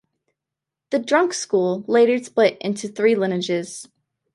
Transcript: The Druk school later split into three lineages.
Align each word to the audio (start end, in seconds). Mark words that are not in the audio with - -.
The 0.89 0.99
Druk 0.99 1.31
school 1.31 1.83
later 1.87 2.17
split 2.23 2.57
into 2.59 2.87
three 2.87 3.13
lineages. 3.13 3.87